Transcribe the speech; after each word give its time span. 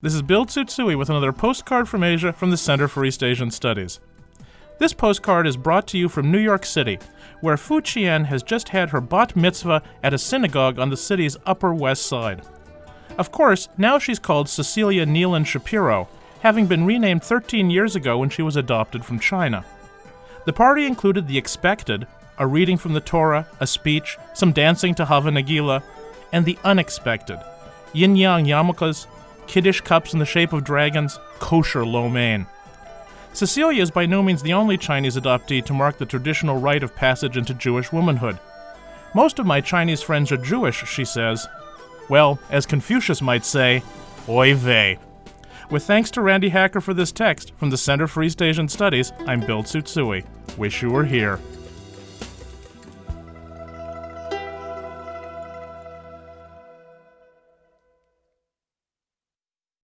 This 0.00 0.14
is 0.14 0.22
Bill 0.22 0.46
Tsutsui 0.46 0.96
with 0.96 1.10
another 1.10 1.32
postcard 1.32 1.88
from 1.88 2.04
Asia 2.04 2.32
from 2.32 2.52
the 2.52 2.56
Center 2.56 2.86
for 2.86 3.04
East 3.04 3.20
Asian 3.20 3.50
Studies. 3.50 3.98
This 4.78 4.92
postcard 4.92 5.44
is 5.44 5.56
brought 5.56 5.88
to 5.88 5.98
you 5.98 6.08
from 6.08 6.30
New 6.30 6.38
York 6.38 6.64
City, 6.64 7.00
where 7.40 7.56
Fu 7.56 7.80
Qian 7.80 8.26
has 8.26 8.44
just 8.44 8.68
had 8.68 8.90
her 8.90 9.00
bat 9.00 9.34
mitzvah 9.34 9.82
at 10.04 10.14
a 10.14 10.18
synagogue 10.18 10.78
on 10.78 10.90
the 10.90 10.96
city's 10.96 11.36
Upper 11.46 11.74
West 11.74 12.06
Side. 12.06 12.42
Of 13.18 13.32
course, 13.32 13.68
now 13.76 13.98
she's 13.98 14.20
called 14.20 14.48
Cecilia 14.48 15.04
Nealon 15.04 15.44
Shapiro, 15.44 16.08
having 16.42 16.66
been 16.66 16.86
renamed 16.86 17.24
13 17.24 17.68
years 17.68 17.96
ago 17.96 18.18
when 18.18 18.30
she 18.30 18.42
was 18.42 18.54
adopted 18.54 19.04
from 19.04 19.18
China. 19.18 19.64
The 20.46 20.52
party 20.52 20.86
included 20.86 21.26
the 21.26 21.38
expected, 21.38 22.06
a 22.38 22.46
reading 22.46 22.76
from 22.76 22.92
the 22.92 23.00
Torah, 23.00 23.48
a 23.58 23.66
speech, 23.66 24.16
some 24.32 24.52
dancing 24.52 24.94
to 24.94 25.06
Hava 25.06 25.30
Nagila, 25.30 25.82
and 26.32 26.44
the 26.44 26.56
unexpected, 26.62 27.40
yin 27.92 28.14
yang 28.14 28.44
yarmulkes, 28.44 29.08
kiddush 29.48 29.80
cups 29.80 30.12
in 30.12 30.18
the 30.18 30.24
shape 30.24 30.52
of 30.52 30.62
dragons, 30.62 31.18
kosher 31.40 31.84
lo 31.84 32.08
mein. 32.08 32.46
Cecilia 33.32 33.82
is 33.82 33.90
by 33.90 34.06
no 34.06 34.22
means 34.22 34.42
the 34.42 34.52
only 34.52 34.76
Chinese 34.76 35.16
adoptee 35.16 35.64
to 35.64 35.72
mark 35.72 35.98
the 35.98 36.06
traditional 36.06 36.60
rite 36.60 36.82
of 36.82 36.94
passage 36.94 37.36
into 37.36 37.54
Jewish 37.54 37.92
womanhood. 37.92 38.38
Most 39.14 39.38
of 39.38 39.46
my 39.46 39.60
Chinese 39.60 40.02
friends 40.02 40.30
are 40.30 40.36
Jewish, 40.36 40.86
she 40.86 41.04
says. 41.04 41.46
Well, 42.08 42.38
as 42.50 42.66
Confucius 42.66 43.22
might 43.22 43.44
say, 43.44 43.82
oy 44.28 44.54
vey. 44.54 44.98
With 45.70 45.84
thanks 45.84 46.10
to 46.12 46.22
Randi 46.22 46.48
Hacker 46.48 46.80
for 46.80 46.94
this 46.94 47.12
text, 47.12 47.52
from 47.56 47.70
the 47.70 47.76
Center 47.76 48.06
for 48.06 48.22
East 48.22 48.40
Asian 48.40 48.68
Studies, 48.68 49.12
I'm 49.26 49.40
Bill 49.40 49.62
Tsutsui. 49.62 50.24
Wish 50.56 50.82
you 50.82 50.90
were 50.90 51.04
here. 51.04 51.38